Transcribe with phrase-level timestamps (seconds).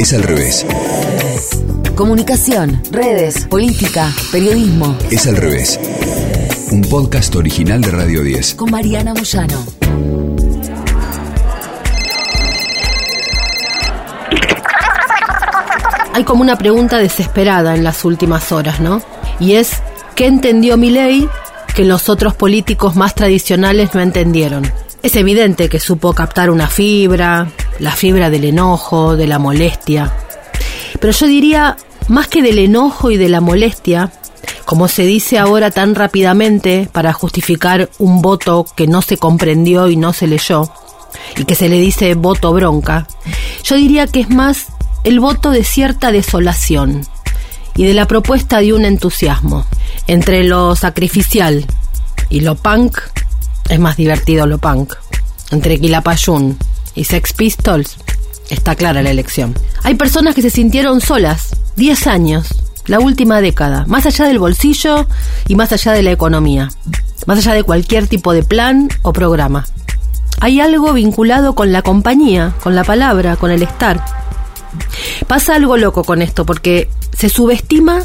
[0.00, 0.64] Es al revés.
[1.94, 4.96] Comunicación, redes, política, periodismo.
[5.10, 5.78] Es al revés.
[6.70, 8.54] Un podcast original de Radio 10.
[8.54, 9.62] Con Mariana Moyano.
[16.14, 19.02] Hay como una pregunta desesperada en las últimas horas, ¿no?
[19.38, 19.82] Y es,
[20.14, 21.28] ¿qué entendió ley
[21.74, 24.72] que los otros políticos más tradicionales no entendieron?
[25.02, 27.48] Es evidente que supo captar una fibra,
[27.80, 30.12] la fibra del enojo, de la molestia.
[31.00, 31.76] Pero yo diría,
[32.08, 34.12] más que del enojo y de la molestia,
[34.66, 39.96] como se dice ahora tan rápidamente para justificar un voto que no se comprendió y
[39.96, 40.70] no se leyó,
[41.36, 43.08] y que se le dice voto bronca,
[43.64, 44.66] yo diría que es más
[45.02, 47.06] el voto de cierta desolación
[47.74, 49.64] y de la propuesta de un entusiasmo.
[50.06, 51.64] Entre lo sacrificial
[52.28, 52.98] y lo punk,
[53.68, 54.94] es más divertido lo punk.
[55.50, 56.58] Entre Quilapayún
[56.94, 57.96] y Sex Pistols,
[58.50, 59.54] está clara la elección.
[59.82, 62.48] Hay personas que se sintieron solas, 10 años,
[62.86, 65.06] la última década, más allá del bolsillo
[65.46, 66.70] y más allá de la economía,
[67.26, 69.66] más allá de cualquier tipo de plan o programa.
[70.40, 74.04] Hay algo vinculado con la compañía, con la palabra, con el estar.
[75.26, 78.02] Pasa algo loco con esto, porque se subestima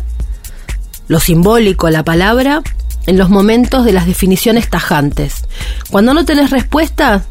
[1.08, 2.62] lo simbólico, la palabra,
[3.06, 5.46] en los momentos de las definiciones tajantes.
[5.90, 7.24] Cuando no tenés respuesta,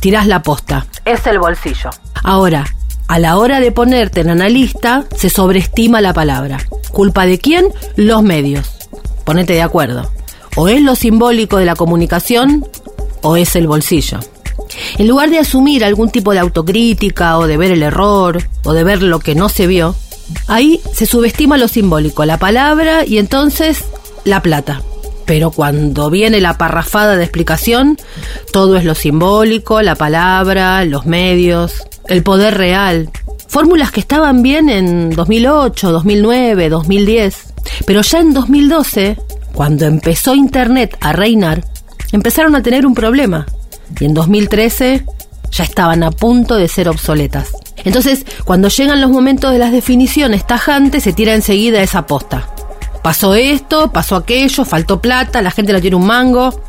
[0.00, 0.86] tirás la posta.
[1.04, 1.90] Es el bolsillo.
[2.22, 2.66] Ahora,
[3.08, 6.58] a la hora de ponerte en analista, se sobreestima la palabra.
[6.92, 7.68] ¿Culpa de quién?
[7.96, 8.70] Los medios.
[9.24, 10.10] Ponete de acuerdo.
[10.56, 12.66] O es lo simbólico de la comunicación
[13.22, 14.18] o es el bolsillo.
[14.98, 18.84] En lugar de asumir algún tipo de autocrítica o de ver el error o de
[18.84, 19.94] ver lo que no se vio,
[20.46, 23.84] ahí se subestima lo simbólico, la palabra y entonces
[24.24, 24.82] la plata.
[25.28, 27.98] Pero cuando viene la parrafada de explicación,
[28.50, 33.10] todo es lo simbólico, la palabra, los medios, el poder real.
[33.46, 37.54] Fórmulas que estaban bien en 2008, 2009, 2010.
[37.84, 39.18] Pero ya en 2012,
[39.52, 41.62] cuando empezó Internet a reinar,
[42.10, 43.44] empezaron a tener un problema
[44.00, 45.04] y en 2013
[45.50, 47.50] ya estaban a punto de ser obsoletas.
[47.84, 52.48] Entonces, cuando llegan los momentos de las definiciones tajantes, se tira enseguida esa posta.
[53.02, 56.62] Pasó esto, pasó aquello, faltó plata, la gente no tiene un mango.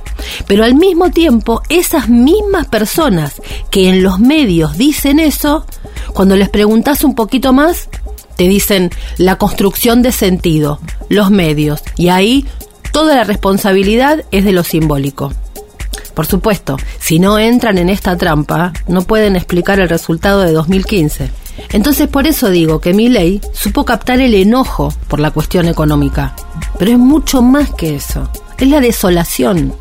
[0.48, 3.42] Pero al mismo tiempo, esas mismas personas
[3.72, 5.66] que en los medios dicen eso,
[6.14, 7.90] cuando les preguntas un poquito más,
[8.36, 10.80] te dicen la construcción de sentido,
[11.10, 12.46] los medios, y ahí
[12.92, 15.34] toda la responsabilidad es de lo simbólico.
[16.14, 21.30] Por supuesto, si no entran en esta trampa, no pueden explicar el resultado de 2015.
[21.72, 26.36] Entonces por eso digo que ley supo captar el enojo por la cuestión económica.
[26.78, 28.30] Pero es mucho más que eso.
[28.58, 29.74] Es la desolación.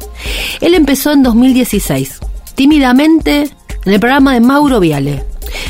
[0.61, 2.21] Él empezó en 2016,
[2.55, 3.51] tímidamente,
[3.85, 5.25] en el programa de Mauro Viale,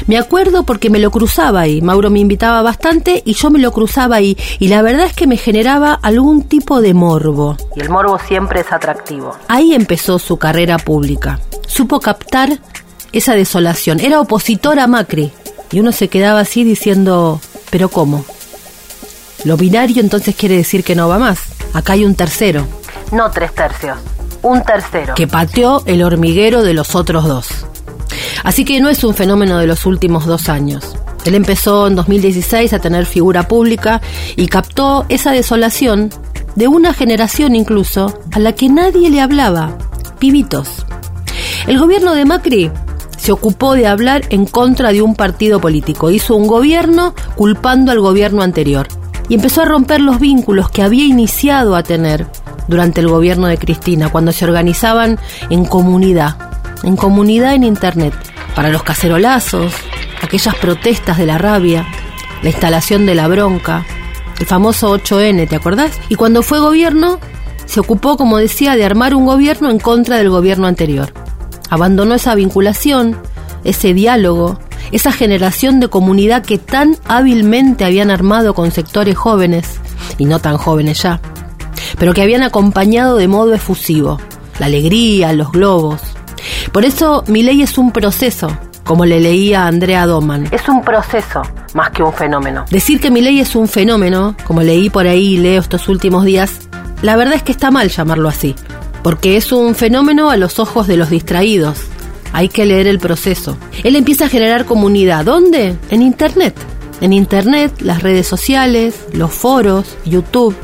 [0.06, 1.82] me acuerdo porque me lo cruzaba ahí.
[1.82, 4.36] Mauro me invitaba bastante y yo me lo cruzaba ahí.
[4.58, 7.56] Y la verdad es que me generaba algún tipo de morbo.
[7.76, 9.36] Y el morbo siempre es atractivo.
[9.48, 11.41] Ahí empezó su carrera pública.
[11.66, 12.58] Supo captar
[13.12, 14.00] esa desolación.
[14.00, 15.32] Era opositor a Macri.
[15.70, 17.40] Y uno se quedaba así diciendo,
[17.70, 18.24] ¿pero cómo?
[19.44, 21.40] Lo binario entonces quiere decir que no va más.
[21.72, 22.66] Acá hay un tercero.
[23.12, 23.98] No tres tercios.
[24.42, 25.14] Un tercero.
[25.14, 27.48] Que pateó el hormiguero de los otros dos.
[28.44, 30.96] Así que no es un fenómeno de los últimos dos años.
[31.24, 34.00] Él empezó en 2016 a tener figura pública
[34.36, 36.10] y captó esa desolación
[36.54, 39.76] de una generación incluso a la que nadie le hablaba,
[40.18, 40.86] pibitos.
[41.66, 42.70] El gobierno de Macri
[43.18, 48.00] se ocupó de hablar en contra de un partido político, hizo un gobierno culpando al
[48.00, 48.88] gobierno anterior
[49.28, 52.26] y empezó a romper los vínculos que había iniciado a tener
[52.66, 55.18] durante el gobierno de Cristina, cuando se organizaban
[55.50, 56.36] en comunidad,
[56.82, 58.14] en comunidad en Internet,
[58.54, 59.72] para los cacerolazos,
[60.22, 61.86] aquellas protestas de la rabia,
[62.42, 63.84] la instalación de la bronca,
[64.38, 65.92] el famoso 8N, ¿te acordás?
[66.08, 67.18] Y cuando fue gobierno,
[67.64, 71.12] se ocupó, como decía, de armar un gobierno en contra del gobierno anterior.
[71.70, 73.16] Abandonó esa vinculación,
[73.64, 74.58] ese diálogo,
[74.92, 79.80] esa generación de comunidad que tan hábilmente habían armado con sectores jóvenes,
[80.16, 81.20] y no tan jóvenes ya,
[81.98, 84.18] pero que habían acompañado de modo efusivo,
[84.59, 86.00] la alegría, los globos,
[86.72, 90.48] por eso mi ley es un proceso, como le leía a Andrea Doman.
[90.50, 91.42] Es un proceso
[91.74, 92.64] más que un fenómeno.
[92.71, 96.24] Decir que mi ley es un fenómeno, como leí por ahí y leo estos últimos
[96.24, 96.68] días,
[97.03, 98.54] la verdad es que está mal llamarlo así,
[99.09, 101.78] porque es un fenómeno a los ojos de los distraídos.
[102.34, 103.57] Hay que leer el proceso.
[103.83, 105.25] Él empieza a generar comunidad.
[105.25, 105.78] ¿Dónde?
[105.89, 106.55] En Internet.
[107.01, 110.55] En Internet, las redes sociales, los foros, YouTube,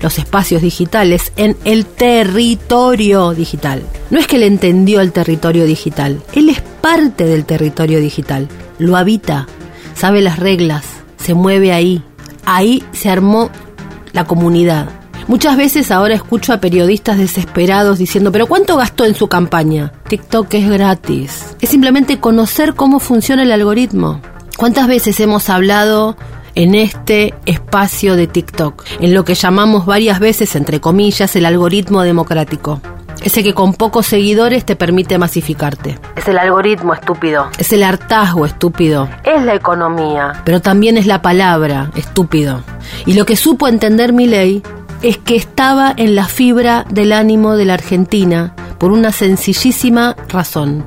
[0.00, 3.82] los espacios digitales en el territorio digital.
[4.10, 8.46] No es que él entendió el territorio digital, él es parte del territorio digital,
[8.78, 9.48] lo habita,
[9.96, 10.84] sabe las reglas,
[11.16, 12.00] se mueve ahí.
[12.44, 13.50] Ahí se armó
[14.12, 14.97] la comunidad.
[15.28, 19.92] Muchas veces ahora escucho a periodistas desesperados diciendo, pero ¿cuánto gastó en su campaña?
[20.08, 21.54] TikTok es gratis.
[21.60, 24.22] Es simplemente conocer cómo funciona el algoritmo.
[24.56, 26.16] ¿Cuántas veces hemos hablado
[26.54, 32.00] en este espacio de TikTok, en lo que llamamos varias veces, entre comillas, el algoritmo
[32.00, 32.80] democrático?
[33.20, 35.98] Ese que con pocos seguidores te permite masificarte.
[36.16, 37.50] Es el algoritmo estúpido.
[37.58, 39.10] Es el hartazgo estúpido.
[39.24, 40.40] Es la economía.
[40.46, 42.62] Pero también es la palabra estúpido.
[43.04, 44.62] Y lo que supo entender mi ley
[45.02, 50.84] es que estaba en la fibra del ánimo de la Argentina por una sencillísima razón.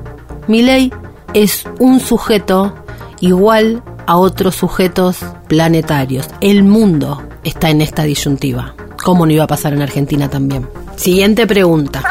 [0.48, 0.92] Mi ley
[1.34, 2.74] es un sujeto
[3.20, 5.18] igual a otros sujetos
[5.48, 6.28] planetarios.
[6.40, 8.74] El mundo está en esta disyuntiva.
[9.02, 10.68] ¿Cómo no iba a pasar en Argentina también?
[10.96, 12.02] Siguiente pregunta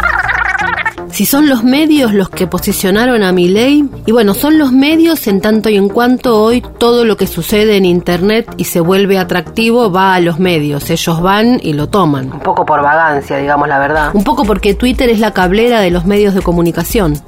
[1.11, 5.27] si son los medios los que posicionaron a mi ley, y bueno, son los medios
[5.27, 9.17] en tanto y en cuanto hoy todo lo que sucede en Internet y se vuelve
[9.17, 12.31] atractivo va a los medios, ellos van y lo toman.
[12.31, 14.11] Un poco por vagancia, digamos la verdad.
[14.13, 17.21] Un poco porque Twitter es la cablera de los medios de comunicación.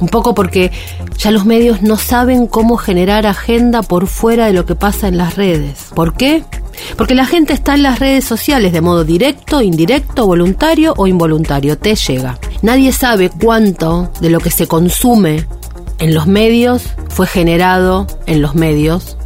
[0.00, 0.72] Un poco porque
[1.16, 5.16] ya los medios no saben cómo generar agenda por fuera de lo que pasa en
[5.16, 5.90] las redes.
[5.94, 6.44] ¿Por qué?
[6.96, 11.78] Porque la gente está en las redes sociales de modo directo, indirecto, voluntario o involuntario.
[11.78, 12.38] Te llega.
[12.62, 15.46] Nadie sabe cuánto de lo que se consume
[15.98, 19.16] en los medios fue generado en los medios.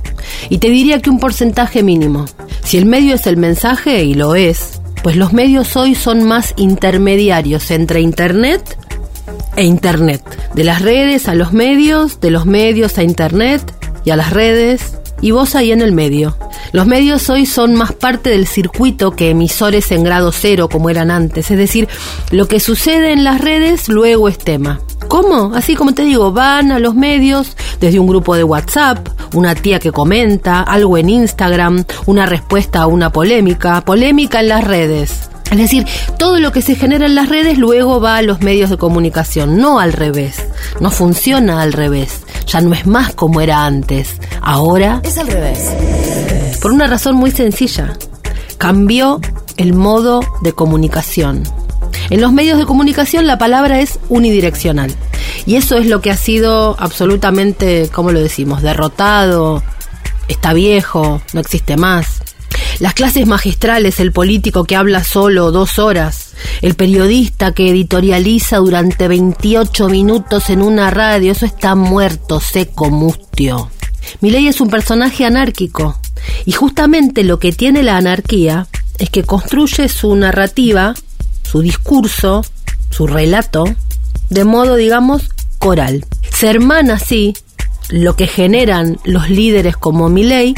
[0.49, 2.27] Y te diría que un porcentaje mínimo.
[2.63, 6.55] Si el medio es el mensaje, y lo es, pues los medios hoy son más
[6.57, 8.79] intermediarios entre Internet
[9.57, 10.23] e Internet.
[10.55, 13.63] De las redes a los medios, de los medios a Internet
[14.05, 16.37] y a las redes, y vos ahí en el medio.
[16.73, 21.11] Los medios hoy son más parte del circuito que emisores en grado cero como eran
[21.11, 21.89] antes, es decir,
[22.31, 24.81] lo que sucede en las redes luego es tema.
[25.09, 25.53] ¿Cómo?
[25.55, 29.81] Así como te digo, van a los medios desde un grupo de WhatsApp, una tía
[29.81, 35.30] que comenta, algo en Instagram, una respuesta a una polémica, polémica en las redes.
[35.51, 35.85] Es decir,
[36.17, 39.57] todo lo que se genera en las redes luego va a los medios de comunicación,
[39.57, 40.45] no al revés.
[40.79, 42.21] No funciona al revés.
[42.47, 44.17] Ya no es más como era antes.
[44.41, 45.59] Ahora es al revés.
[46.63, 47.95] Por una razón muy sencilla.
[48.59, 49.21] Cambió
[49.57, 51.43] el modo de comunicación.
[52.11, 54.95] En los medios de comunicación la palabra es unidireccional.
[55.47, 59.63] Y eso es lo que ha sido absolutamente, ¿cómo lo decimos?, derrotado,
[60.29, 62.20] está viejo, no existe más.
[62.81, 66.33] Las clases magistrales, el político que habla solo dos horas,
[66.63, 73.71] el periodista que editorializa durante 28 minutos en una radio, eso está muerto, seco, mustio.
[74.23, 76.01] Milei es un personaje anárquico
[76.47, 78.67] y justamente lo que tiene la anarquía
[78.97, 80.95] es que construye su narrativa,
[81.43, 82.47] su discurso,
[82.89, 83.65] su relato,
[84.31, 85.29] de modo, digamos,
[85.59, 86.07] coral.
[86.33, 87.35] Se hermana así
[87.91, 90.55] lo que generan los líderes como Milei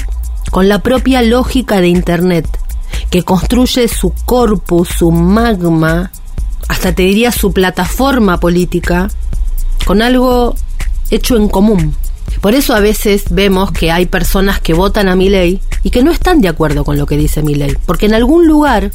[0.51, 2.47] con la propia lógica de Internet,
[3.11, 6.11] que construye su corpus, su magma,
[6.69, 9.11] hasta te diría su plataforma política,
[9.85, 10.55] con algo
[11.11, 11.95] hecho en común.
[12.41, 16.03] Por eso a veces vemos que hay personas que votan a mi ley y que
[16.03, 18.91] no están de acuerdo con lo que dice mi ley, porque en algún lugar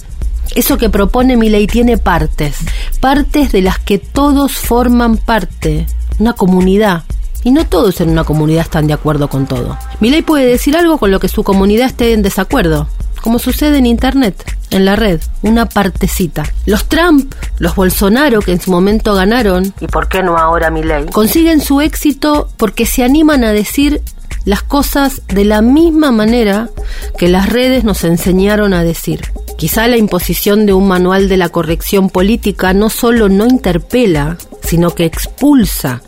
[0.56, 2.58] eso que propone mi ley tiene partes,
[3.00, 5.86] partes de las que todos forman parte,
[6.20, 7.04] una comunidad.
[7.44, 9.78] Y no todos en una comunidad están de acuerdo con todo.
[10.00, 12.88] Mi ley puede decir algo con lo que su comunidad esté en desacuerdo,
[13.22, 16.44] como sucede en Internet, en la red, una partecita.
[16.66, 20.84] Los Trump, los Bolsonaro, que en su momento ganaron, y por qué no ahora mi
[20.84, 24.02] ley, consiguen su éxito porque se animan a decir
[24.46, 26.70] las cosas de la misma manera
[27.18, 29.32] que las redes nos enseñaron a decir.
[29.58, 34.92] Quizá la imposición de un manual de la corrección política no solo no interpela, sino
[34.92, 36.02] que expulsa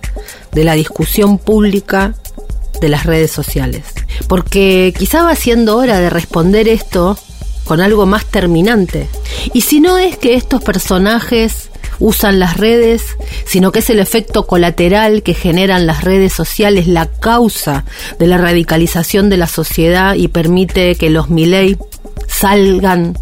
[0.52, 2.16] de la discusión pública
[2.82, 3.84] de las redes sociales.
[4.28, 7.18] Porque quizá va siendo hora de responder esto
[7.66, 9.08] con algo más terminante.
[9.54, 13.04] Y si no es que estos personajes usan las redes,
[13.46, 17.86] sino que es el efecto colateral que generan las redes sociales la causa
[18.18, 21.78] de la radicalización de la sociedad y permite que los Milei
[22.28, 23.18] salgan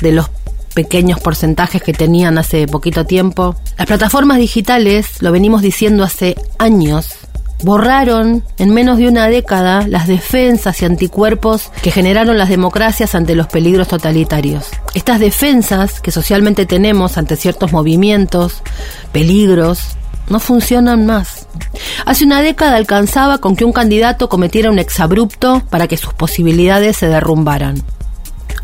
[0.00, 0.30] de los
[0.72, 3.56] pequeños porcentajes que tenían hace poquito tiempo.
[3.78, 7.14] Las plataformas digitales, lo venimos diciendo hace años,
[7.62, 13.34] borraron en menos de una década las defensas y anticuerpos que generaron las democracias ante
[13.34, 14.66] los peligros totalitarios.
[14.94, 18.62] Estas defensas que socialmente tenemos ante ciertos movimientos,
[19.12, 19.96] peligros,
[20.28, 21.46] no funcionan más.
[22.06, 26.96] Hace una década alcanzaba con que un candidato cometiera un exabrupto para que sus posibilidades
[26.96, 27.82] se derrumbaran.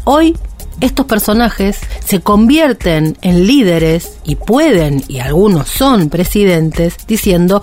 [0.04, 0.36] Hoy
[0.80, 7.62] estos personajes se convierten en líderes y pueden, y algunos son presidentes, diciendo,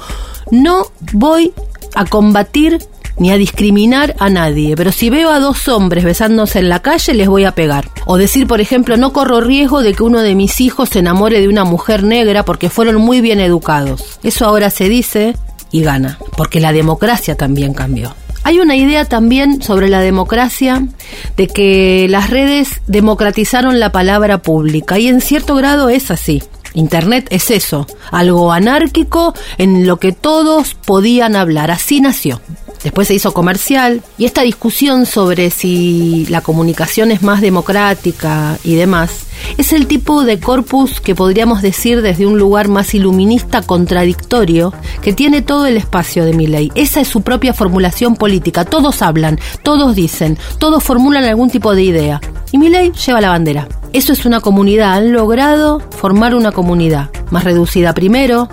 [0.52, 1.54] no voy
[1.96, 2.80] a combatir
[3.18, 7.14] ni a discriminar a nadie, pero si veo a dos hombres besándose en la calle
[7.14, 7.90] les voy a pegar.
[8.06, 11.40] O decir, por ejemplo, no corro riesgo de que uno de mis hijos se enamore
[11.40, 14.20] de una mujer negra porque fueron muy bien educados.
[14.24, 15.36] Eso ahora se dice
[15.72, 18.14] y gana, porque la democracia también cambió.
[18.46, 20.88] Hay una idea también sobre la democracia
[21.36, 26.44] de que las redes democratizaron la palabra pública y en cierto grado es así.
[26.76, 31.72] Internet es eso, algo anárquico en lo que todos podían hablar.
[31.72, 32.40] Así nació.
[32.84, 38.76] Después se hizo comercial y esta discusión sobre si la comunicación es más democrática y
[38.76, 39.25] demás
[39.58, 45.14] es el tipo de corpus que podríamos decir desde un lugar más iluminista contradictorio que
[45.14, 46.72] tiene todo el espacio de mi ley.
[46.76, 48.66] Esa es su propia formulación política.
[48.66, 52.22] Todos hablan, todos dicen, todos formulan algún tipo de idea.
[52.52, 53.68] Y mi ley lleva la bandera.
[53.94, 54.94] Eso es una comunidad.
[54.94, 58.50] Han logrado formar una comunidad más reducida primero.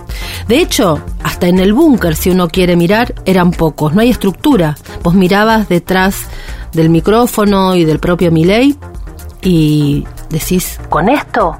[0.48, 3.92] De hecho, hasta en el búnker, si uno quiere mirar, eran pocos.
[3.94, 4.76] No hay estructura.
[5.02, 6.26] Vos mirabas detrás
[6.72, 8.76] del micrófono y del propio Milei
[9.42, 11.58] y decís, ¿con esto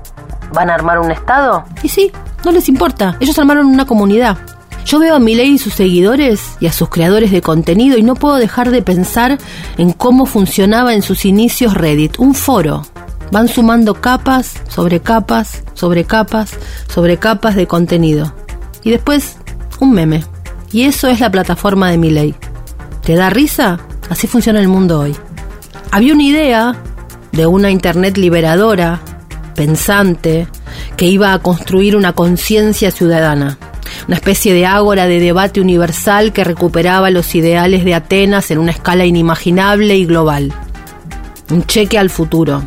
[0.52, 1.64] van a armar un Estado?
[1.82, 2.10] Y sí,
[2.44, 3.16] no les importa.
[3.20, 4.38] Ellos armaron una comunidad.
[4.84, 8.14] Yo veo a Milei y sus seguidores y a sus creadores de contenido y no
[8.14, 9.38] puedo dejar de pensar
[9.78, 12.82] en cómo funcionaba en sus inicios Reddit, un foro.
[13.30, 16.58] Van sumando capas sobre capas, sobre capas,
[16.88, 18.34] sobre capas de contenido.
[18.82, 19.36] Y después,
[19.80, 20.24] un meme.
[20.72, 22.34] Y eso es la plataforma de Milei.
[23.02, 23.78] ¿Te da risa?
[24.10, 25.16] Así funciona el mundo hoy.
[25.90, 26.76] Había una idea
[27.32, 29.00] de una Internet liberadora,
[29.54, 30.46] pensante,
[30.96, 33.58] que iba a construir una conciencia ciudadana,
[34.06, 38.72] una especie de ágora de debate universal que recuperaba los ideales de Atenas en una
[38.72, 40.52] escala inimaginable y global.
[41.50, 42.62] Un cheque al futuro.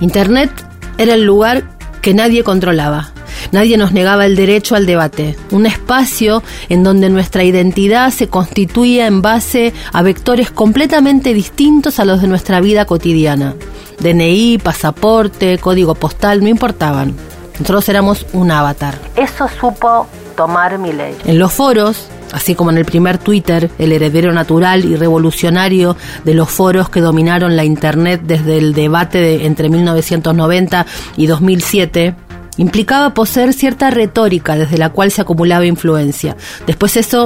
[0.00, 0.50] Internet
[0.98, 1.64] era el lugar
[2.02, 3.12] que nadie controlaba.
[3.52, 9.06] Nadie nos negaba el derecho al debate, un espacio en donde nuestra identidad se constituía
[9.06, 13.54] en base a vectores completamente distintos a los de nuestra vida cotidiana.
[14.00, 17.14] DNI, pasaporte, código postal, no importaban.
[17.54, 18.96] Nosotros éramos un avatar.
[19.16, 21.16] Eso supo tomar mi ley.
[21.24, 26.34] En los foros, así como en el primer Twitter, el heredero natural y revolucionario de
[26.34, 30.86] los foros que dominaron la Internet desde el debate de, entre 1990
[31.16, 32.14] y 2007,
[32.58, 36.36] implicaba poseer cierta retórica desde la cual se acumulaba influencia.
[36.66, 37.24] Después eso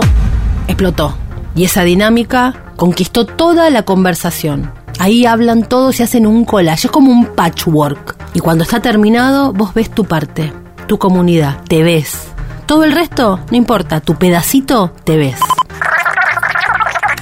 [0.69, 1.17] explotó
[1.57, 4.71] y esa dinámica conquistó toda la conversación.
[4.99, 8.17] Ahí hablan todos y hacen un collage, es como un patchwork.
[8.35, 10.53] Y cuando está terminado, vos ves tu parte,
[10.87, 12.29] tu comunidad, te ves.
[12.67, 15.41] Todo el resto, no importa, tu pedacito, te ves.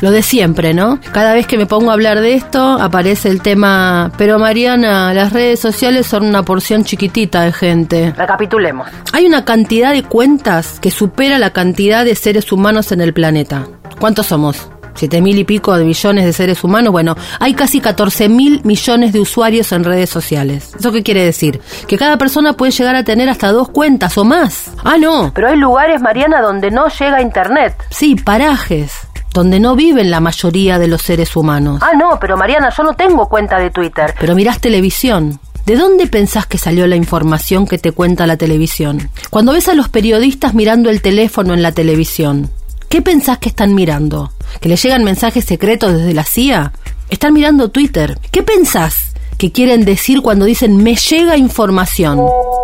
[0.01, 0.99] Lo de siempre, ¿no?
[1.13, 5.33] Cada vez que me pongo a hablar de esto, aparece el tema, pero Mariana, las
[5.33, 8.15] redes sociales son una porción chiquitita de gente.
[8.17, 8.89] Recapitulemos.
[9.13, 13.67] Hay una cantidad de cuentas que supera la cantidad de seres humanos en el planeta.
[13.99, 14.71] ¿Cuántos somos?
[14.95, 19.13] siete mil y pico de billones de seres humanos, bueno, hay casi 14 mil millones
[19.13, 20.75] de usuarios en redes sociales.
[20.79, 21.61] ¿Eso qué quiere decir?
[21.87, 24.73] Que cada persona puede llegar a tener hasta dos cuentas o más.
[24.85, 25.33] Ah, no.
[25.35, 27.75] Pero hay lugares, Mariana, donde no llega Internet.
[27.91, 29.00] Sí, parajes
[29.33, 31.81] donde no viven la mayoría de los seres humanos.
[31.83, 34.15] Ah, no, pero Mariana, yo no tengo cuenta de Twitter.
[34.19, 35.41] Pero mirás televisión.
[35.67, 39.11] ¿De dónde pensás que salió la información que te cuenta la televisión?
[39.31, 42.51] Cuando ves a los periodistas mirando el teléfono en la televisión,
[42.89, 44.33] ¿qué pensás que están mirando?
[44.61, 46.73] ¿Que le llegan mensajes secretos desde la CIA?
[47.09, 48.19] Están mirando Twitter.
[48.31, 49.10] ¿Qué pensás
[49.41, 52.21] que quieren decir cuando dicen me llega información?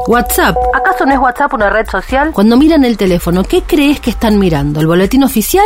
[0.09, 0.55] WhatsApp.
[0.75, 2.33] ¿Acaso no es WhatsApp una red social?
[2.35, 4.81] Cuando miran el teléfono, ¿qué crees que están mirando?
[4.81, 5.65] ¿El boletín oficial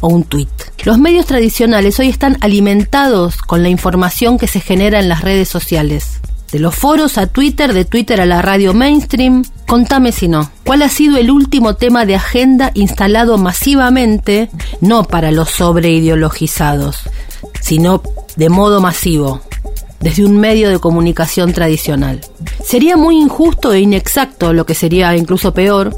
[0.00, 0.48] o un tweet?
[0.84, 5.48] Los medios tradicionales hoy están alimentados con la información que se genera en las redes
[5.48, 6.20] sociales.
[6.50, 9.44] De los foros a Twitter, de Twitter a la radio mainstream.
[9.68, 10.50] Contame si no.
[10.64, 14.50] ¿Cuál ha sido el último tema de agenda instalado masivamente,
[14.80, 17.08] no para los sobreideologizados,
[17.60, 18.02] sino
[18.34, 19.40] de modo masivo,
[20.00, 22.20] desde un medio de comunicación tradicional?
[22.64, 25.96] Sería muy injusto e inexacto, lo que sería incluso peor,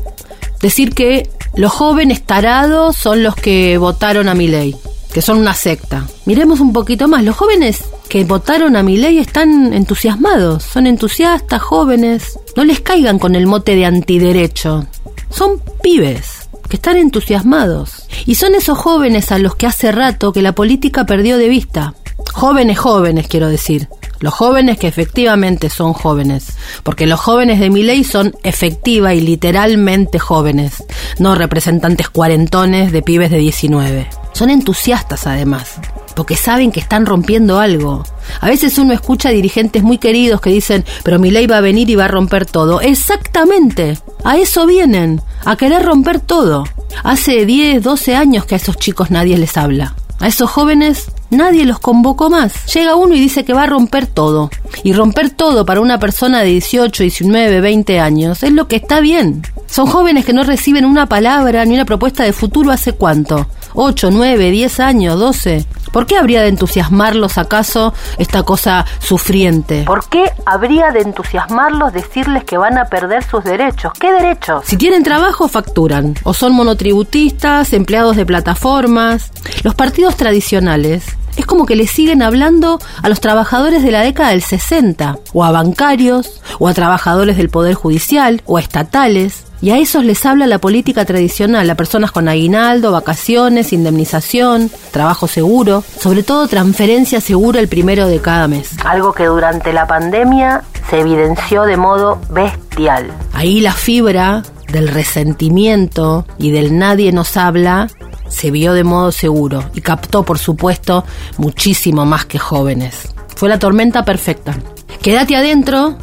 [0.61, 4.77] decir que los jóvenes tarados son los que votaron a mi ley
[5.13, 6.07] que son una secta.
[6.25, 7.25] Miremos un poquito más.
[7.25, 12.39] Los jóvenes que votaron a mi ley están entusiasmados, son entusiastas, jóvenes.
[12.57, 14.87] No les caigan con el mote de antiderecho.
[15.31, 18.07] Son pibes que están entusiasmados.
[18.27, 21.95] Y son esos jóvenes a los que hace rato que la política perdió de vista.
[22.33, 23.89] Jóvenes, jóvenes, quiero decir.
[24.21, 26.49] Los jóvenes que efectivamente son jóvenes,
[26.83, 30.85] porque los jóvenes de mi ley son efectiva y literalmente jóvenes,
[31.19, 34.09] no representantes cuarentones de pibes de 19.
[34.35, 35.81] Son entusiastas además,
[36.15, 38.05] porque saben que están rompiendo algo.
[38.41, 41.89] A veces uno escucha dirigentes muy queridos que dicen, pero mi ley va a venir
[41.89, 42.83] y va a romper todo.
[42.83, 46.65] Exactamente, a eso vienen, a querer romper todo.
[47.05, 49.95] Hace 10, 12 años que a esos chicos nadie les habla.
[50.21, 52.67] A esos jóvenes nadie los convocó más.
[52.75, 54.51] Llega uno y dice que va a romper todo.
[54.85, 59.01] Y romper todo para una persona de 18, 19, 20 años es lo que está
[59.01, 59.43] bien.
[59.67, 63.47] Son jóvenes que no reciben una palabra ni una propuesta de futuro hace cuánto.
[63.75, 65.65] 8, 9, 10 años, 12.
[65.93, 69.85] ¿Por qué habría de entusiasmarlos acaso esta cosa sufriente?
[69.85, 73.93] ¿Por qué habría de entusiasmarlos decirles que van a perder sus derechos?
[73.99, 74.65] ¿Qué derechos?
[74.67, 76.15] Si tienen trabajo, facturan.
[76.25, 79.33] O son monotributistas, empleados de plataformas.
[79.63, 84.31] Los partidos tradicionales es como que le siguen hablando a los trabajadores de la década
[84.31, 89.45] del 60, o a bancarios, o a trabajadores del Poder Judicial, o a estatales.
[89.63, 95.29] Y a esos les habla la política tradicional, a personas con aguinaldo, vacaciones, indemnización, trabajo
[95.29, 98.71] seguro, sobre todo transferencia segura el primero de cada mes.
[98.85, 103.13] Algo que durante la pandemia se evidenció de modo bestial.
[103.35, 107.89] Ahí la fibra del resentimiento y del nadie nos habla
[108.29, 111.05] se vio de modo seguro y captó, por supuesto,
[111.37, 113.13] muchísimo más que jóvenes.
[113.37, 114.55] Fue la tormenta perfecta.
[115.03, 115.99] Quédate adentro,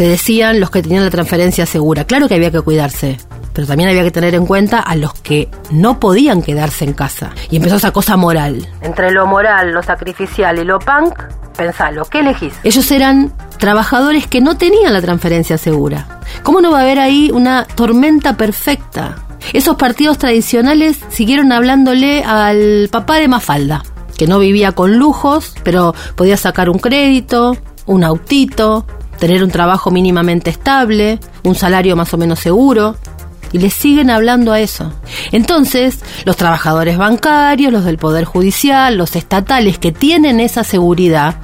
[0.00, 2.06] te decían los que tenían la transferencia segura.
[2.06, 3.18] Claro que había que cuidarse,
[3.52, 7.32] pero también había que tener en cuenta a los que no podían quedarse en casa.
[7.50, 8.66] Y empezó esa cosa moral.
[8.80, 11.18] Entre lo moral, lo sacrificial y lo punk,
[11.54, 12.54] pensalo, ¿qué elegís?
[12.64, 16.20] Ellos eran trabajadores que no tenían la transferencia segura.
[16.44, 19.16] ¿Cómo no va a haber ahí una tormenta perfecta?
[19.52, 23.82] Esos partidos tradicionales siguieron hablándole al papá de Mafalda,
[24.16, 28.86] que no vivía con lujos, pero podía sacar un crédito, un autito,
[29.20, 32.96] tener un trabajo mínimamente estable, un salario más o menos seguro.
[33.52, 34.92] Y le siguen hablando a eso.
[35.32, 41.36] Entonces, los trabajadores bancarios, los del Poder Judicial, los estatales que tienen esa seguridad,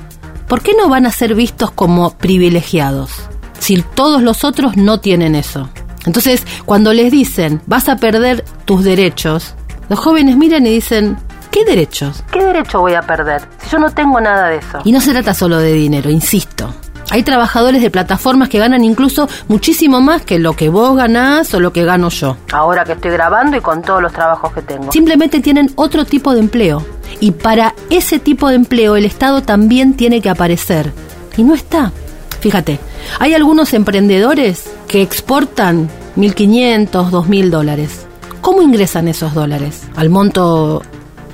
[0.48, 3.10] ¿por qué no van a ser vistos como privilegiados?
[3.58, 5.68] Si todos los otros no tienen eso.
[6.06, 9.54] Entonces, cuando les dicen, vas a perder tus derechos,
[9.88, 11.16] los jóvenes miran y dicen,
[11.50, 12.22] ¿qué derechos?
[12.30, 13.42] ¿Qué derecho voy a perder?
[13.58, 14.78] Si yo no tengo nada de eso.
[14.84, 16.72] Y no se trata solo de dinero, insisto.
[17.10, 21.60] Hay trabajadores de plataformas que ganan incluso muchísimo más que lo que vos ganás o
[21.60, 22.36] lo que gano yo.
[22.52, 24.90] Ahora que estoy grabando y con todos los trabajos que tengo.
[24.90, 26.84] Simplemente tienen otro tipo de empleo.
[27.20, 30.92] Y para ese tipo de empleo el Estado también tiene que aparecer.
[31.36, 31.92] Y no está.
[32.40, 32.78] Fíjate,
[33.18, 38.06] hay algunos emprendedores que exportan 1.500, 2.000 dólares.
[38.40, 39.82] ¿Cómo ingresan esos dólares?
[39.96, 40.82] ¿Al monto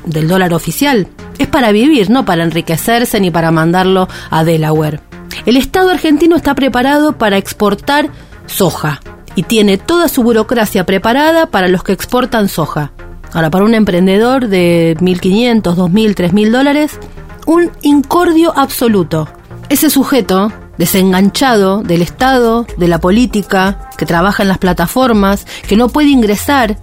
[0.05, 1.09] del dólar oficial?
[1.39, 5.12] Es para vivir, no para enriquecerse ni para mandarlo a Delaware.
[5.47, 8.11] El Estado argentino está preparado para exportar
[8.47, 9.01] soja
[9.35, 12.93] y tiene toda su burocracia preparada para los que exportan soja.
[13.33, 16.99] Ahora, para un emprendedor de 1.500, 2.000, 3.000 dólares,
[17.47, 19.29] un incordio absoluto.
[19.69, 25.89] Ese sujeto desenganchado del Estado, de la política, que trabaja en las plataformas, que no
[25.89, 26.77] puede ingresar,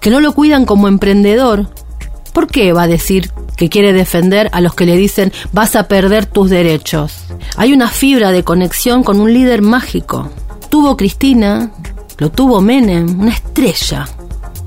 [0.00, 1.68] que no lo cuidan como emprendedor,
[2.32, 5.88] ¿por qué va a decir que quiere defender a los que le dicen vas a
[5.88, 7.24] perder tus derechos?
[7.56, 10.30] Hay una fibra de conexión con un líder mágico.
[10.68, 11.70] Tuvo Cristina,
[12.18, 14.08] lo tuvo Menem, una estrella.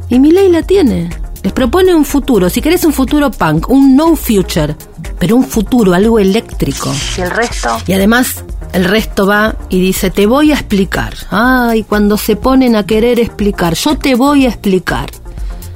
[0.09, 1.09] Y ley la tiene.
[1.43, 4.75] Les propone un futuro, si querés un futuro punk, un no future,
[5.17, 6.91] pero un futuro, algo eléctrico.
[7.17, 7.69] ¿Y el resto?
[7.87, 11.13] Y además el resto va y dice, te voy a explicar.
[11.31, 15.09] Ay, cuando se ponen a querer explicar, yo te voy a explicar.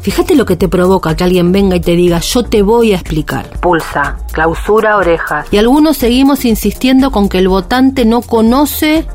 [0.04, 2.96] Fíjate lo que te provoca que alguien venga y te diga, yo te voy a
[2.96, 3.50] explicar.
[3.60, 5.48] Pulsa, clausura orejas.
[5.50, 9.08] Y algunos seguimos insistiendo con que el votante no conoce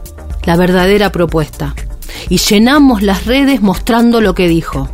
[0.44, 1.74] la verdadera propuesta.
[2.28, 4.88] Y llenamos las redes mostrando lo que dijo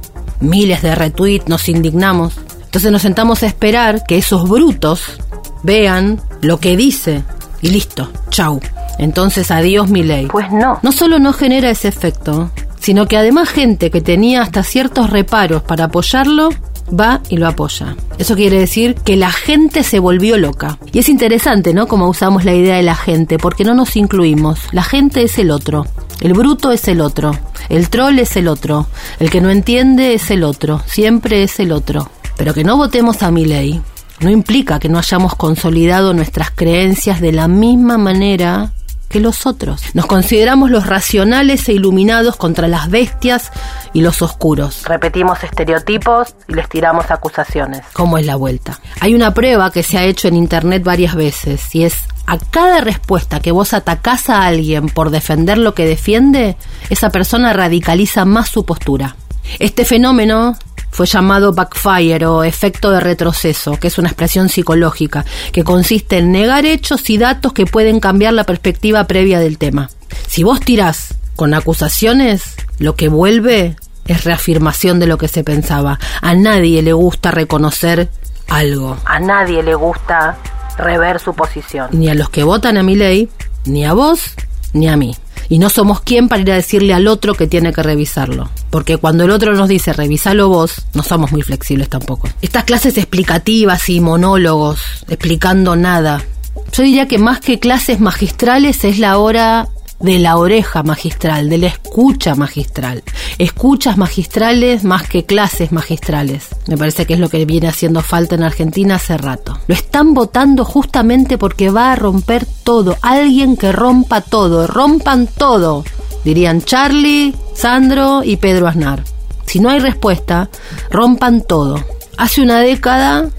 [0.44, 2.38] miles de retweets, nos indignamos.
[2.64, 5.18] Entonces nos sentamos a esperar que esos brutos
[5.62, 7.22] vean lo que dice
[7.62, 8.60] y listo, chau.
[8.98, 10.26] Entonces adiós mi ley.
[10.26, 10.78] Pues no.
[10.82, 12.50] No solo no genera ese efecto,
[12.84, 16.50] sino que además gente que tenía hasta ciertos reparos para apoyarlo,
[16.88, 17.96] va y lo apoya.
[18.18, 20.78] Eso quiere decir que la gente se volvió loca.
[20.92, 21.88] Y es interesante, ¿no?
[21.88, 24.60] Como usamos la idea de la gente, porque no nos incluimos.
[24.70, 25.86] La gente es el otro.
[26.20, 27.30] El bruto es el otro.
[27.70, 28.86] El troll es el otro.
[29.18, 30.82] El que no entiende es el otro.
[30.84, 32.10] Siempre es el otro.
[32.36, 33.80] Pero que no votemos a mi ley
[34.20, 38.72] no implica que no hayamos consolidado nuestras creencias de la misma manera
[39.14, 39.80] que los otros.
[39.94, 43.52] Nos consideramos los racionales e iluminados contra las bestias
[43.92, 44.82] y los oscuros.
[44.86, 47.82] Repetimos estereotipos y les tiramos acusaciones.
[47.92, 48.80] ¿Cómo es la vuelta?
[48.98, 51.94] Hay una prueba que se ha hecho en internet varias veces y es
[52.26, 56.56] a cada respuesta que vos atacás a alguien por defender lo que defiende,
[56.90, 59.14] esa persona radicaliza más su postura.
[59.60, 60.56] Este fenómeno
[60.94, 66.30] fue llamado backfire o efecto de retroceso, que es una expresión psicológica, que consiste en
[66.30, 69.90] negar hechos y datos que pueden cambiar la perspectiva previa del tema.
[70.28, 73.74] Si vos tirás con acusaciones, lo que vuelve
[74.06, 75.98] es reafirmación de lo que se pensaba.
[76.22, 78.08] A nadie le gusta reconocer
[78.48, 78.96] algo.
[79.04, 80.38] A nadie le gusta
[80.78, 81.88] rever su posición.
[81.90, 83.28] Ni a los que votan a mi ley,
[83.64, 84.36] ni a vos,
[84.72, 85.16] ni a mí.
[85.48, 88.50] Y no somos quien para ir a decirle al otro que tiene que revisarlo.
[88.70, 92.28] Porque cuando el otro nos dice revisalo vos, no somos muy flexibles tampoco.
[92.42, 96.24] Estas clases explicativas y monólogos, explicando nada.
[96.72, 99.68] Yo diría que más que clases magistrales es la hora
[100.04, 103.02] de la oreja magistral, de la escucha magistral.
[103.38, 106.48] Escuchas magistrales más que clases magistrales.
[106.68, 109.58] Me parece que es lo que viene haciendo falta en Argentina hace rato.
[109.66, 112.98] Lo están votando justamente porque va a romper todo.
[113.00, 114.66] Alguien que rompa todo.
[114.66, 115.84] Rompan todo.
[116.22, 119.04] Dirían Charlie, Sandro y Pedro Aznar.
[119.46, 120.50] Si no hay respuesta,
[120.90, 121.82] rompan todo.
[122.18, 123.30] Hace una década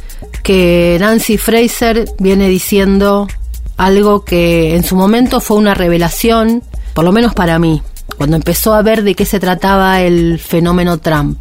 [0.41, 3.27] que Nancy Fraser viene diciendo
[3.77, 7.81] algo que en su momento fue una revelación, por lo menos para mí,
[8.17, 11.39] cuando empezó a ver de qué se trataba el fenómeno Trump.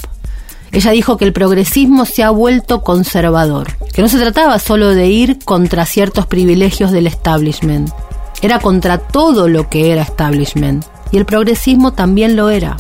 [0.73, 5.07] Ella dijo que el progresismo se ha vuelto conservador, que no se trataba solo de
[5.07, 7.91] ir contra ciertos privilegios del establishment,
[8.43, 12.77] era contra todo lo que era establishment, y el progresismo también lo era.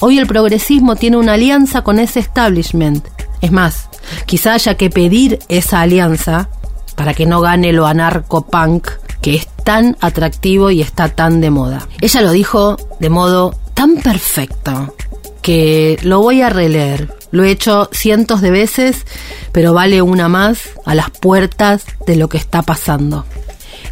[0.00, 3.06] Hoy el progresismo tiene una alianza con ese establishment.
[3.40, 3.88] Es más,
[4.26, 6.48] quizá haya que pedir esa alianza
[6.96, 8.88] para que no gane lo anarco-punk
[9.20, 11.88] que es tan atractivo y está tan de moda.
[12.00, 14.94] Ella lo dijo de modo tan perfecto
[15.42, 17.14] que lo voy a releer.
[17.30, 19.04] Lo he hecho cientos de veces,
[19.52, 23.24] pero vale una más a las puertas de lo que está pasando.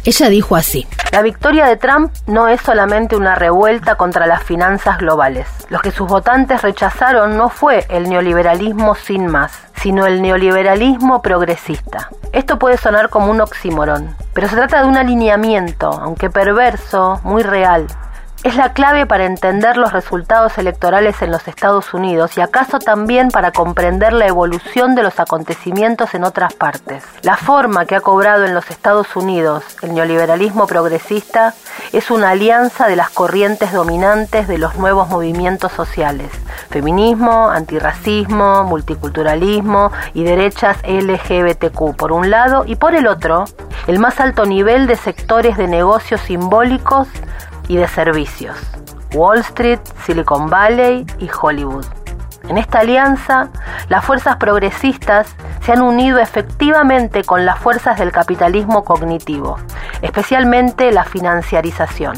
[0.05, 0.87] Ella dijo así.
[1.11, 5.47] La victoria de Trump no es solamente una revuelta contra las finanzas globales.
[5.69, 12.09] Lo que sus votantes rechazaron no fue el neoliberalismo sin más, sino el neoliberalismo progresista.
[12.33, 17.41] Esto puede sonar como un oxímoron, pero se trata de un alineamiento, aunque perverso, muy
[17.41, 17.87] real,
[18.45, 23.29] es la clave para entender los resultados electorales en los Estados Unidos y acaso también
[23.29, 27.03] para comprender la evolución de los acontecimientos en otras partes.
[27.23, 31.55] La forma que ha cobrado en los Estados Unidos el neoliberalismo progresista
[31.91, 36.29] es una alianza de las corrientes dominantes de los nuevos movimientos sociales,
[36.69, 43.45] feminismo, antirracismo, multiculturalismo y derechas LGBTQ por un lado y por el otro,
[43.87, 47.07] el más alto nivel de sectores de negocios simbólicos
[47.67, 48.57] y de servicios,
[49.13, 51.85] Wall Street, Silicon Valley y Hollywood.
[52.47, 53.49] En esta alianza,
[53.89, 59.57] las fuerzas progresistas se han unido efectivamente con las fuerzas del capitalismo cognitivo,
[60.01, 62.15] especialmente la financiarización.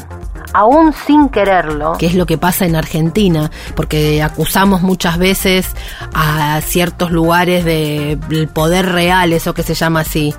[0.54, 1.92] Aún sin quererlo.
[1.98, 5.74] Que es lo que pasa en Argentina, porque acusamos muchas veces
[6.14, 10.34] a ciertos lugares del poder real, eso que se llama así,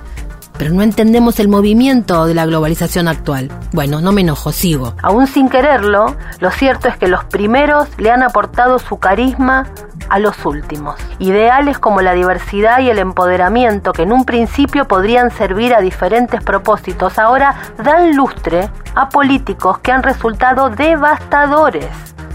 [0.60, 3.50] pero no entendemos el movimiento de la globalización actual.
[3.72, 4.92] Bueno, no me enojo, sigo.
[5.02, 9.68] Aún sin quererlo, lo cierto es que los primeros le han aportado su carisma
[10.10, 11.00] a los últimos.
[11.18, 16.42] Ideales como la diversidad y el empoderamiento que en un principio podrían servir a diferentes
[16.44, 21.88] propósitos, ahora dan lustre a políticos que han resultado devastadores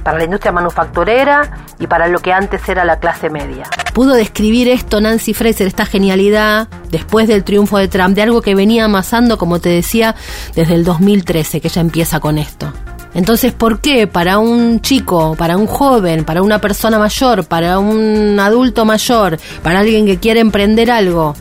[0.05, 3.63] para la industria manufacturera y para lo que antes era la clase media.
[3.91, 8.53] Pudo describir esto Nancy Fraser, esta genialidad, después del triunfo de Trump, de algo que
[8.53, 10.15] venía amasando, como te decía,
[10.55, 12.71] desde el 2013, que ella empieza con esto.
[13.15, 18.39] Entonces, ¿por qué para un chico, para un joven, para una persona mayor, para un
[18.39, 21.33] adulto mayor, para alguien que quiere emprender algo,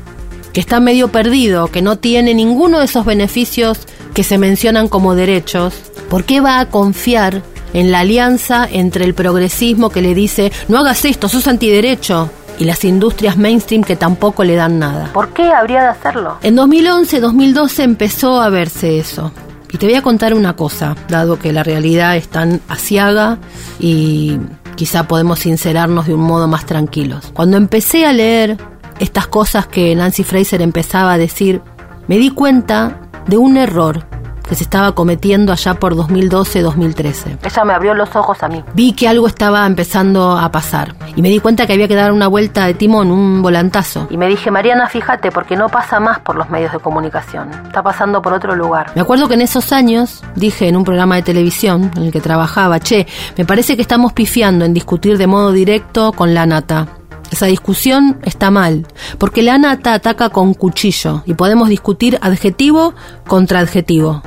[0.54, 3.80] que está medio perdido, que no tiene ninguno de esos beneficios
[4.14, 5.74] que se mencionan como derechos,
[6.08, 7.42] ¿por qué va a confiar
[7.74, 12.64] en la alianza entre el progresismo que le dice, no hagas esto, sos antiderecho, y
[12.64, 15.10] las industrias mainstream que tampoco le dan nada.
[15.12, 16.38] ¿Por qué habría de hacerlo?
[16.42, 19.32] En 2011-2012 empezó a verse eso.
[19.72, 23.38] Y te voy a contar una cosa, dado que la realidad es tan asiaga
[23.80, 24.38] y
[24.76, 27.32] quizá podemos sincerarnos de un modo más tranquilos.
[27.34, 28.56] Cuando empecé a leer
[29.00, 31.60] estas cosas que Nancy Fraser empezaba a decir,
[32.06, 34.06] me di cuenta de un error
[34.48, 37.38] que se estaba cometiendo allá por 2012-2013.
[37.42, 38.62] Ella me abrió los ojos a mí.
[38.74, 42.12] Vi que algo estaba empezando a pasar y me di cuenta que había que dar
[42.12, 44.06] una vuelta de timón, un volantazo.
[44.10, 47.82] Y me dije, Mariana, fíjate, porque no pasa más por los medios de comunicación, está
[47.82, 48.92] pasando por otro lugar.
[48.94, 52.20] Me acuerdo que en esos años dije en un programa de televisión en el que
[52.20, 56.86] trabajaba, che, me parece que estamos pifiando en discutir de modo directo con la nata.
[57.30, 58.86] Esa discusión está mal,
[59.18, 62.94] porque la nata ataca con cuchillo y podemos discutir adjetivo
[63.26, 64.22] contra adjetivo.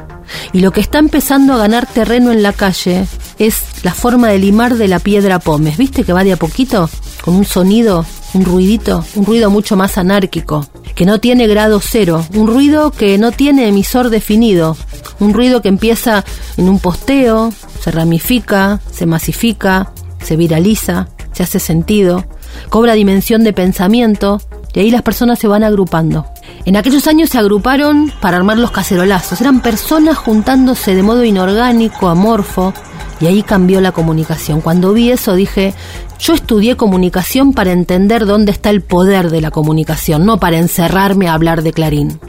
[0.54, 3.06] Y lo que está empezando a ganar terreno en la calle
[3.40, 5.78] es la forma de limar de la piedra pómez.
[5.78, 6.90] ¿Viste que va de a poquito?
[7.24, 12.26] Con un sonido, un ruidito, un ruido mucho más anárquico, que no tiene grado cero,
[12.34, 14.78] un ruido que no tiene emisor definido,
[15.20, 16.24] un ruido que empieza
[16.58, 19.92] en un posteo, se ramifica, se masifica,
[20.24, 22.26] se viraliza, se hace sentido,
[22.70, 24.42] cobra dimensión de pensamiento
[24.78, 26.28] y ahí las personas se van agrupando.
[26.66, 29.42] En aquellos años se agruparon para armar los cacerolazos.
[29.42, 32.76] Eran personas juntándose de modo inorgánico, amorfo,
[33.20, 34.62] y ahí cambió la comunicación.
[34.62, 35.74] Cuando vi eso dije,
[36.20, 41.28] yo estudié comunicación para entender dónde está el poder de la comunicación, no para encerrarme
[41.28, 42.20] a hablar de Clarín.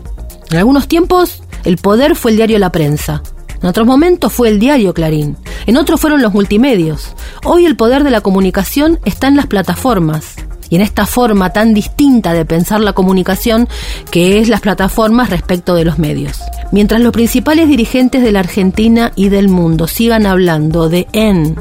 [0.51, 3.23] En algunos tiempos el poder fue el diario La Prensa.
[3.61, 5.37] En otros momentos fue el diario Clarín.
[5.67, 7.15] En otros fueron los multimedios.
[7.45, 10.38] Hoy el poder de la comunicación está en las plataformas
[10.71, 13.69] y en esta forma tan distinta de pensar la comunicación
[14.11, 16.41] que es las plataformas respecto de los medios.
[16.73, 21.57] Mientras los principales dirigentes de la Argentina y del mundo sigan hablando de en,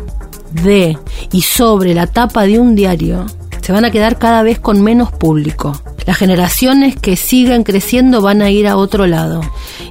[0.63, 0.97] de
[1.31, 3.25] y sobre la tapa de un diario,
[3.61, 5.81] se van a quedar cada vez con menos público.
[6.05, 9.41] Las generaciones que sigan creciendo van a ir a otro lado.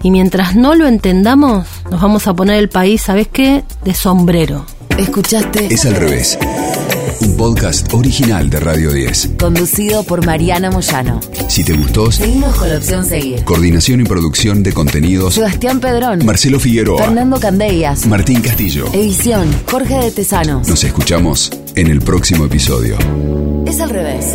[0.02, 3.64] Y mientras no lo entendamos, nos vamos a poner el país, ¿sabes qué?
[3.85, 4.64] De sombrero.
[4.96, 5.66] Escuchaste.
[5.66, 6.38] Es al revés.
[7.20, 9.31] Un podcast original de Radio 10.
[9.38, 11.20] Conducido por Mariana Moyano.
[11.48, 13.42] Si te gustó, Seguimos con la opción seguir.
[13.44, 16.24] coordinación y producción de contenidos, Sebastián Pedrón.
[16.24, 18.07] Marcelo Figueroa, Fernando Candellas.
[18.07, 18.87] Martín Castillo.
[18.92, 19.48] Edición.
[19.70, 20.68] Jorge de Tesanos.
[20.68, 22.96] Nos escuchamos en el próximo episodio.
[23.66, 24.26] Es al revés.